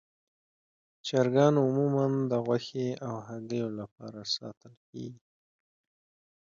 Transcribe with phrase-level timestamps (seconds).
[1.05, 5.23] چرګان عموماً د غوښې او هګیو لپاره ساتل کېږي.